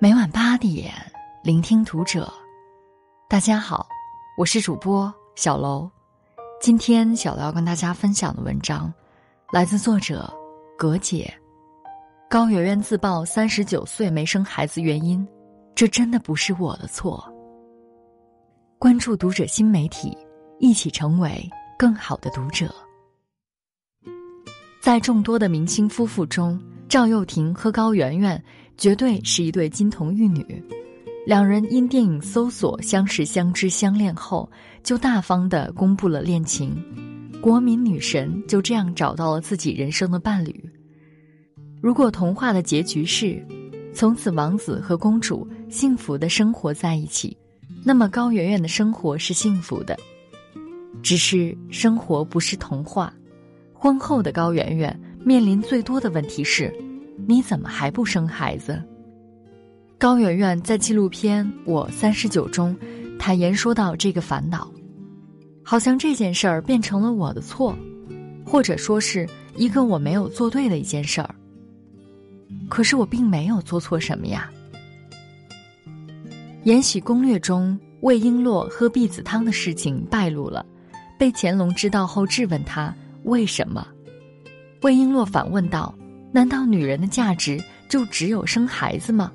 [0.00, 0.94] 每晚八点，
[1.42, 2.32] 聆听读者。
[3.28, 3.84] 大家好，
[4.36, 5.90] 我是主播小楼。
[6.60, 8.94] 今天小楼要跟大家分享的文章，
[9.50, 10.32] 来自作者
[10.78, 11.28] 葛姐。
[12.30, 15.26] 高圆圆自曝三十九岁没生孩子原因，
[15.74, 17.28] 这真的不是我的错。
[18.78, 20.16] 关注读者新媒体，
[20.60, 22.72] 一起成为更好的读者。
[24.80, 26.56] 在众多的明星夫妇中，
[26.88, 28.40] 赵又廷和高圆圆。
[28.78, 30.64] 绝对是一对金童玉女，
[31.26, 34.48] 两人因电影搜索相识、相知、相恋后，
[34.84, 36.80] 就大方的公布了恋情，
[37.42, 40.64] 国民女神就这样找到了自己人生的伴侣。
[41.82, 43.44] 如果童话的结局是，
[43.92, 47.36] 从此王子和公主幸福的生活在一起，
[47.84, 49.98] 那么高圆圆的生活是幸福的。
[51.02, 53.12] 只是生活不是童话，
[53.72, 56.72] 婚后的高圆圆面临最多的问题是。
[57.30, 58.82] 你怎么还不生孩子？
[59.98, 62.74] 高圆圆在纪录片《我三十九》中
[63.18, 64.66] 坦言说到这个烦恼，
[65.62, 67.76] 好像这件事儿变成了我的错，
[68.46, 71.34] 或者说是一个我没有做对的一件事儿。
[72.66, 74.50] 可是我并没有做错什么呀。
[76.64, 80.64] 《延禧攻略》中魏璎珞喝避子汤的事情败露了，
[81.18, 82.94] 被乾隆知道后质问他
[83.24, 83.86] 为什么，
[84.80, 85.94] 魏璎珞反问道。
[86.30, 89.32] 难道女人的价值就只有生孩子吗？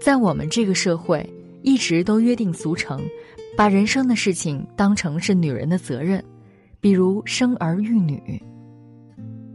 [0.00, 1.28] 在我们这个社会，
[1.62, 3.02] 一直都约定俗成，
[3.56, 6.22] 把人生的事情当成是女人的责任，
[6.80, 8.42] 比如生儿育女。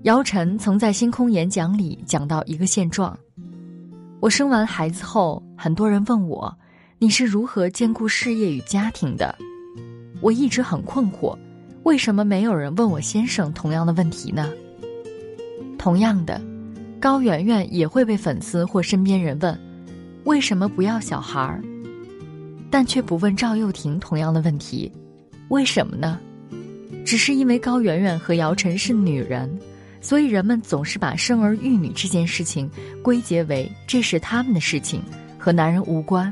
[0.03, 3.17] 姚晨曾在星空演讲里讲到一个现状：
[4.19, 6.55] 我生完孩子后，很多人问我，
[6.97, 9.35] 你是如何兼顾事业与家庭的？
[10.21, 11.37] 我一直很困惑，
[11.83, 14.49] 为什么没有人问我先生同样的问题呢？
[15.79, 16.39] 同样的，
[16.99, 19.57] 高圆圆也会被粉丝或身边人问
[20.25, 21.63] ：“为什么不要小孩儿？”
[22.69, 24.91] 但却不问赵又廷同样的问题
[25.47, 26.19] ：“为什么呢？”
[27.05, 29.49] 只是因为高圆圆和姚晨是女人，
[30.01, 32.69] 所以人们总是把生儿育女这件事情
[33.01, 35.01] 归结为这是他们的事情，
[35.37, 36.31] 和男人无关。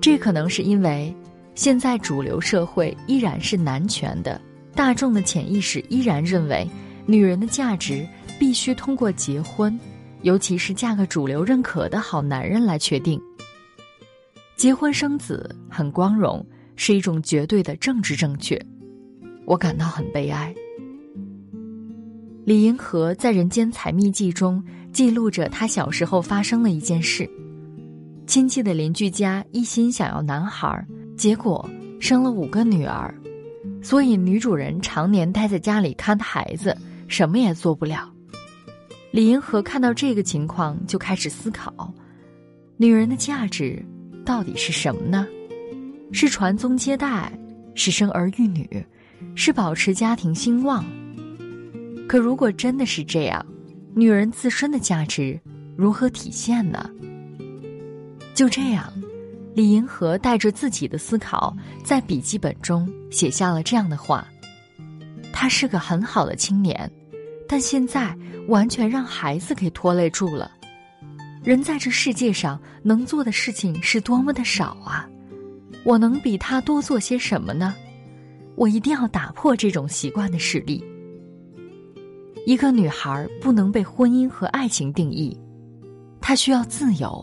[0.00, 1.12] 这可能是因为
[1.56, 4.40] 现在主流社会依然是男权的，
[4.72, 6.64] 大众的潜意识依然认为。
[7.06, 8.06] 女人的价值
[8.38, 9.78] 必须通过结婚，
[10.22, 13.20] 尤其是嫁个主流认可的好男人来确定。
[14.56, 16.44] 结婚生子很光荣，
[16.74, 18.60] 是一种绝对的政治正确，
[19.44, 20.52] 我感到很悲哀。
[22.44, 24.62] 李银河在《人间采蜜记》中
[24.92, 27.28] 记录着他小时候发生的一件事：
[28.26, 30.84] 亲戚的邻居家一心想要男孩，
[31.16, 31.68] 结果
[32.00, 33.14] 生了五个女儿，
[33.82, 36.76] 所以女主人常年待在家里看孩子。
[37.08, 38.12] 什么也做不了。
[39.10, 41.92] 李银河看到这个情况，就开始思考：
[42.76, 43.84] 女人的价值
[44.24, 45.26] 到底是什么呢？
[46.12, 47.32] 是传宗接代，
[47.74, 48.86] 是生儿育女，
[49.34, 50.84] 是保持家庭兴旺。
[52.06, 53.44] 可如果真的是这样，
[53.94, 55.40] 女人自身的价值
[55.76, 56.90] 如何体现呢？
[58.34, 58.92] 就这样，
[59.54, 64.26] 李银河带着自己的思考，在笔记本中写下了这样的话。
[65.38, 66.90] 他是个很好的青年，
[67.46, 68.16] 但现在
[68.48, 70.50] 完全让孩子给拖累住了。
[71.44, 75.06] 人在这世界上能做的事情是多么的少啊！
[75.84, 77.74] 我能比他多做些什么呢？
[78.54, 80.82] 我一定要打破这种习惯的势力。
[82.46, 85.38] 一个女孩不能被婚姻和爱情定义，
[86.18, 87.22] 她需要自由。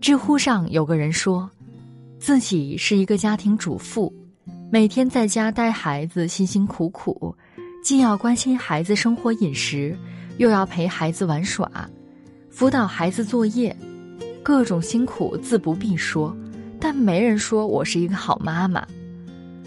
[0.00, 1.50] 知乎上有个人说，
[2.20, 4.14] 自己是一个家庭主妇。
[4.72, 7.36] 每天在家带孩子，辛辛苦苦，
[7.84, 9.94] 既要关心孩子生活饮食，
[10.38, 11.70] 又要陪孩子玩耍，
[12.48, 13.76] 辅导孩子作业，
[14.42, 16.34] 各种辛苦自不必说。
[16.80, 18.82] 但没人说我是一个好妈妈。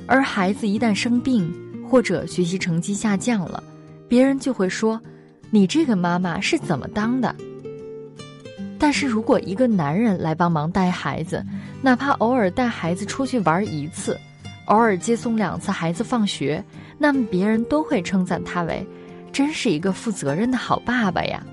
[0.08, 1.54] 而孩子一旦生病
[1.88, 3.64] 或者学习成绩下降了，
[4.08, 5.00] 别人就会说
[5.52, 7.36] ：“你这个妈妈是怎么当的？”
[8.80, 11.46] 但是如果一个男人来帮忙带孩子，
[11.80, 14.20] 哪怕偶尔带孩子出去玩一次，
[14.66, 16.64] 偶尔接送两次孩子放学，
[16.98, 18.86] 那么别人都会称赞他为，
[19.32, 21.46] 真是一个负责任的好爸爸呀。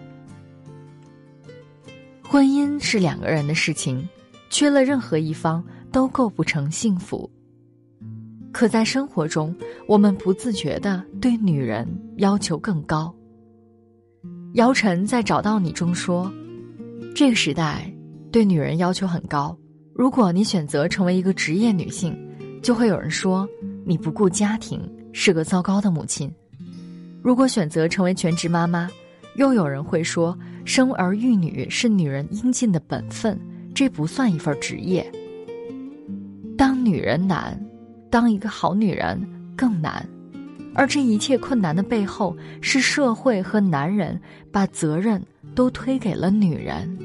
[2.23, 4.09] 婚姻是两个人的事情，
[4.49, 7.31] 缺了任何一方都构不成幸福。
[8.50, 9.55] 可在生活中，
[9.87, 11.87] 我们不自觉的对女人
[12.17, 13.14] 要求更高。
[14.55, 16.32] 姚晨在《找到你》中说，
[17.14, 17.91] 这个时代
[18.31, 19.56] 对女人要求很高，
[19.94, 22.17] 如果你选择成为一个职业女性。
[22.62, 23.47] 就会有人说
[23.85, 24.81] 你不顾家庭，
[25.12, 26.31] 是个糟糕的母亲；
[27.20, 28.88] 如果选择成为全职妈妈，
[29.35, 33.37] 又有人会说生儿育女是女人应尽的本分，
[33.75, 35.05] 这不算一份职业。
[36.56, 37.61] 当女人难，
[38.09, 39.20] 当一个好女人
[39.56, 40.09] 更难，
[40.73, 44.19] 而这一切困难的背后，是社会和男人
[44.53, 45.20] 把责任
[45.53, 46.97] 都推给了女人。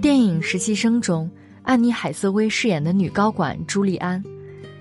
[0.00, 1.30] 电影《实习生》中，
[1.62, 4.22] 安妮海瑟薇饰演的女高管朱莉安，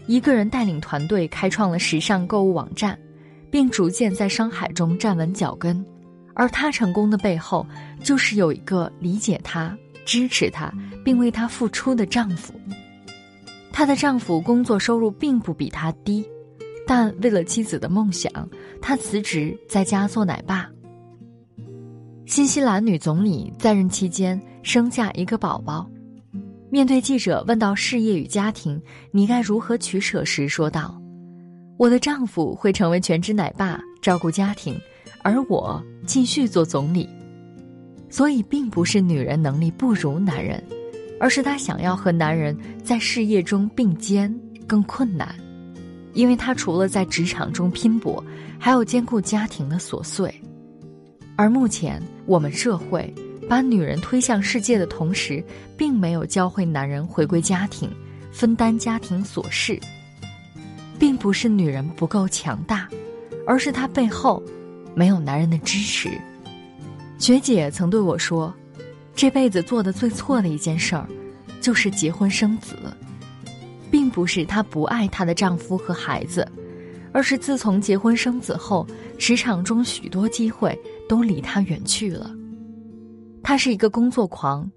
[0.07, 2.98] 一个人带领团队开创了时尚购物网站，
[3.51, 5.83] 并逐渐在商海中站稳脚跟。
[6.33, 7.66] 而她成功的背后，
[8.01, 10.74] 就是有一个理解她、支持她，
[11.04, 12.54] 并为她付出的丈夫。
[13.72, 16.25] 她的丈夫工作收入并不比她低，
[16.88, 18.31] 但为了妻子的梦想，
[18.81, 20.68] 她辞职在家做奶爸。
[22.25, 25.88] 新西兰女总理在任期间生下一个宝宝，
[26.71, 28.81] 面对记者问到事业与家庭
[29.12, 30.97] 你该如何取舍时，说道
[31.75, 34.79] ：“我的丈夫会成为全职奶爸，照顾家庭，
[35.21, 37.09] 而我继续做总理。
[38.09, 40.63] 所以，并不是女人能力不如男人，
[41.19, 44.33] 而是她想要和男人在事业中并肩
[44.65, 45.35] 更困难，
[46.13, 48.23] 因为她除了在职场中拼搏，
[48.57, 50.33] 还要兼顾家庭的琐碎。”
[51.35, 53.13] 而目前，我们社会
[53.51, 55.44] 把女人推向世界的同时，
[55.75, 57.92] 并没有教会男人回归家庭，
[58.31, 59.77] 分担家庭琐事。
[60.98, 62.88] 并不是女人不够强大，
[63.45, 64.42] 而是她背后
[64.95, 66.09] 没有男人的支持。
[67.19, 68.56] 学姐曾对我说
[69.13, 71.06] ：“这辈子做的最错的一件事儿，
[71.59, 72.77] 就是结婚生子。”
[73.92, 76.50] 并不是她不爱她的丈夫和孩子，
[77.12, 78.88] 而是自从结婚生子后，
[79.18, 80.74] 职场中许多机会。
[81.09, 82.33] 都离她远去了。
[83.43, 84.69] 她是一个工作狂，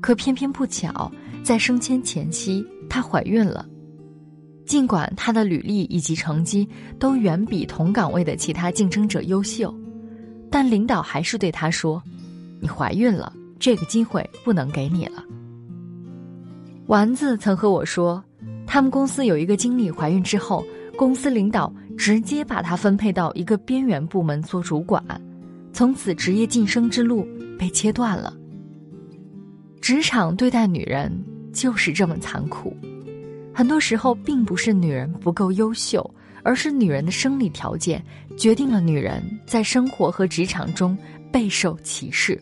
[0.00, 1.10] 可偏偏不巧，
[1.42, 3.66] 在升迁前夕，她怀孕了。
[4.64, 6.66] 尽管她的履历以及成绩
[6.98, 9.74] 都远比同岗位的其他竞争者优秀，
[10.50, 12.02] 但领导还是对她说
[12.62, 15.24] ：“你怀孕了，这个机会不能给你了。”
[16.86, 18.22] 丸子曾和我说，
[18.66, 20.64] 他们公司有一个经理怀孕之后，
[20.96, 25.02] 公司领导直接把她分配到一个边缘部门做主管。
[25.72, 27.26] 从此，职业晋升之路
[27.62, 28.34] 被切断了。
[29.80, 31.08] 职场对待女人
[31.52, 32.76] 就是这么残酷，
[33.54, 36.12] 很多时候并不是女人不够优秀，
[36.42, 38.04] 而是女人的生理条件
[38.36, 40.98] 决定了女人在生活和职场中
[41.30, 42.36] 备受歧视。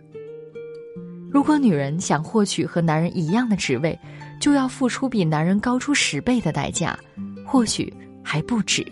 [1.31, 3.99] 如果女人想获取和男人一样的职位，
[4.41, 6.99] 就要付出比男人高出十倍的代价，
[7.45, 7.93] 或许
[8.25, 8.83] 还不止。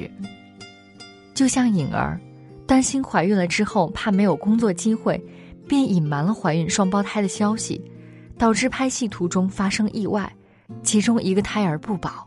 [1.33, 2.21] 就像颖儿。
[2.67, 5.19] 担心怀孕了之后怕没有工作机会，
[5.69, 7.81] 便隐瞒了怀孕双胞胎的消息，
[8.39, 10.35] 导致拍戏途中发生意外，
[10.83, 12.27] 其中一个胎儿不保。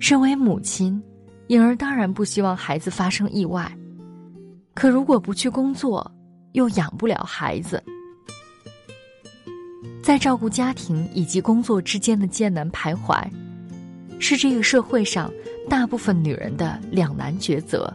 [0.00, 1.00] 身为母亲，
[1.46, 3.70] 颖儿当然不希望孩子发生意外，
[4.74, 6.10] 可如果不去工作，
[6.52, 7.82] 又养不了孩子，
[10.02, 13.24] 在照顾家庭以及工作之间的艰难徘徊，
[14.18, 15.32] 是这个社会上
[15.68, 17.92] 大部分女人的两难抉择。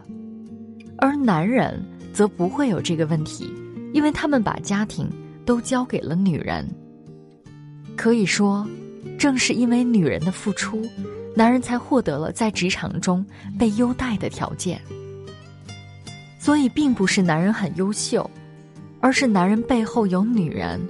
[0.98, 1.82] 而男人
[2.12, 3.50] 则不会有这个问题，
[3.92, 5.08] 因为他们把家庭
[5.44, 6.66] 都交给了女人。
[7.96, 8.66] 可以说，
[9.18, 10.82] 正是因为女人的付出，
[11.34, 13.24] 男人才获得了在职场中
[13.58, 14.80] 被优待的条件。
[16.38, 18.28] 所以，并不是男人很优秀，
[19.00, 20.80] 而是男人背后有女人，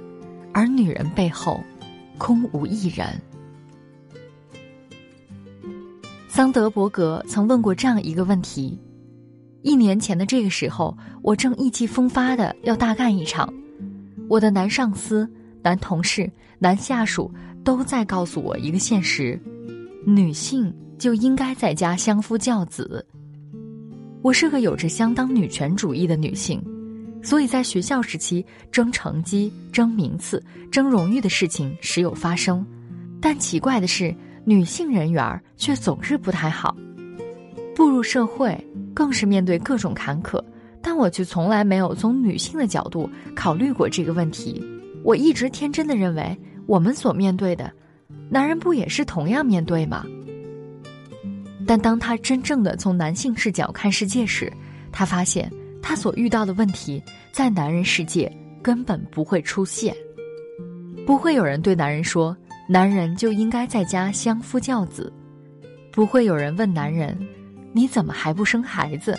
[0.53, 1.59] 而女人背后
[2.17, 3.07] 空无一人。
[6.29, 8.79] 桑德伯格曾问过这样一个问题。
[9.63, 13.51] 一年前的这个时候，我正意气风发的要大干一场，
[14.27, 15.29] 我的男上司、
[15.61, 17.31] 男同事、男下属
[17.63, 19.39] 都在告诉我一个现实：
[20.05, 23.05] 女性就应该在家相夫教子。
[24.23, 26.59] 我是个有着相当女权主义的女性，
[27.21, 32.65] 所以在学校时期争成绩、争名次、争荣誉的事情时有发生，
[33.21, 36.75] 但奇怪的是，女性人缘却总是不太好。
[37.75, 38.59] 步入社会。
[38.93, 40.43] 更是面对各种坎坷，
[40.81, 44.63] 但我却从来没有从女性的角度考虑过这个问题。
[45.03, 47.71] 我一直天真的认为，我们所面对的，
[48.29, 50.05] 男人不也是同样面对吗？
[51.67, 54.51] 但当他真正的从男性视角看世界时，
[54.91, 58.31] 他发现他所遇到的问题，在男人世界
[58.61, 59.95] 根本不会出现。
[61.05, 62.35] 不会有人对男人说，
[62.67, 65.11] 男人就应该在家相夫教子；
[65.91, 67.17] 不会有人问男人。
[67.73, 69.17] 你怎么还不生孩子？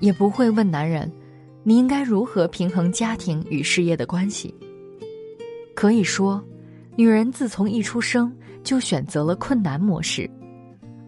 [0.00, 1.10] 也不会问男人，
[1.62, 4.54] 你应该如何平衡家庭与事业的关系？
[5.74, 6.42] 可以说，
[6.96, 10.28] 女人自从一出生就选择了困难模式，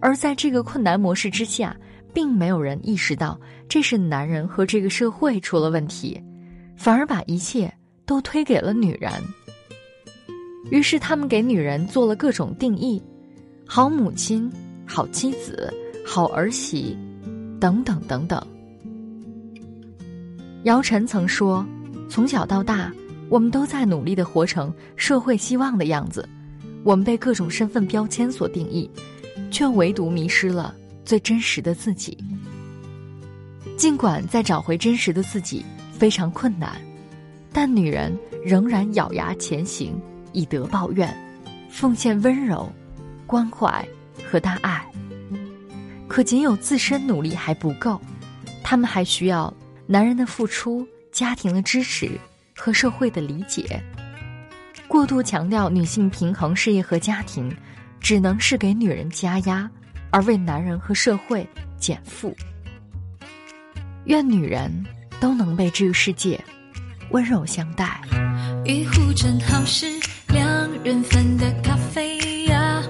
[0.01, 1.77] 而在这个困难模式之下，
[2.13, 6.23] 并没有人意识到这是男人和这个社会出了问题，
[6.77, 7.73] 反而把一切
[8.07, 9.13] 都推给了女人。
[10.71, 13.03] 于是他们给女人做了各种定义：
[13.67, 14.51] 好母亲、
[14.87, 15.73] 好妻子、
[16.05, 16.97] 好儿媳，
[17.59, 18.41] 等等等等。
[20.65, 21.67] 姚晨曾说
[22.09, 22.93] ：“从小到大，
[23.29, 26.29] 我们都在努力的活成社会希望的样子，
[26.85, 28.89] 我们被各种身份标签所定义，
[29.51, 32.17] 却唯独迷失了最真实的自己。
[33.77, 36.81] 尽管再找回真实的自己非常困难，
[37.53, 40.01] 但女人仍然咬牙前行，
[40.33, 41.13] 以德报怨，
[41.69, 42.71] 奉献温柔、
[43.27, 43.87] 关怀
[44.31, 44.87] 和大爱。
[46.15, 48.01] 可仅有自身努力还不够，
[48.63, 49.53] 她们还需要。”
[49.85, 52.09] 男人的付出、家庭的支持
[52.57, 53.83] 和社会的理解，
[54.87, 57.53] 过度强调女性平衡事业和家庭，
[57.99, 59.69] 只能是给女人加压，
[60.11, 61.45] 而为男人和社会
[61.81, 62.33] 减负。
[64.05, 64.71] 愿女人
[65.19, 66.41] 都能被治愈世界
[67.11, 68.01] 温柔相待。
[68.65, 69.87] 一壶正好是
[70.29, 72.81] 两人份的咖啡呀，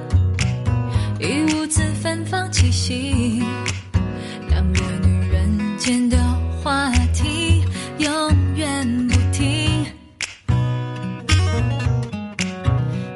[1.18, 1.80] 一屋子
[2.54, 3.42] 气息，
[4.48, 6.16] 两个女人间的。
[6.62, 7.64] 话题
[7.98, 8.10] 永
[8.54, 9.84] 远不停。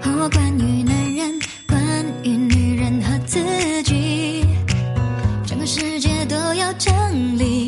[0.02, 3.40] 和关于男人，关于女人和自
[3.84, 4.44] 己，
[5.46, 7.67] 整个世界都要整理。